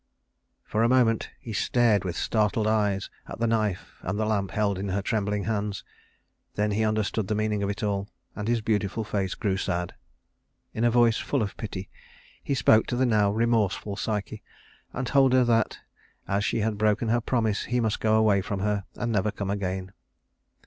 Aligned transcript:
For 0.63 0.81
a 0.81 0.89
moment 0.89 1.29
he 1.39 1.53
stared 1.53 2.03
with 2.03 2.15
startled 2.17 2.65
eyes 2.65 3.11
at 3.27 3.37
the 3.37 3.45
knife 3.45 3.99
and 4.01 4.17
the 4.17 4.25
lamp 4.25 4.49
held 4.49 4.79
in 4.79 4.89
her 4.89 5.01
trembling 5.03 5.43
hands; 5.43 5.83
then 6.55 6.71
he 6.71 6.83
understood 6.83 7.27
the 7.27 7.35
meaning 7.35 7.61
of 7.61 7.69
it 7.69 7.83
all, 7.83 8.09
and 8.35 8.47
his 8.47 8.61
beautiful 8.61 9.03
face 9.03 9.35
grew 9.35 9.57
sad. 9.57 9.93
In 10.73 10.83
a 10.83 10.89
voice 10.89 11.19
full 11.19 11.43
of 11.43 11.55
pity 11.55 11.87
he 12.43 12.55
spoke 12.55 12.87
to 12.87 12.95
the 12.95 13.05
now 13.05 13.29
remorseful 13.31 13.95
Psyche, 13.95 14.41
and 14.91 15.05
told 15.05 15.33
her 15.33 15.43
that, 15.43 15.77
as 16.27 16.43
she 16.43 16.61
had 16.61 16.79
broken 16.79 17.09
her 17.09 17.21
promise, 17.21 17.65
he 17.65 17.79
must 17.79 17.99
go 17.99 18.15
away 18.15 18.41
from 18.41 18.61
her 18.61 18.85
and 18.95 19.11
never 19.11 19.29
come 19.29 19.51
again. 19.51 19.91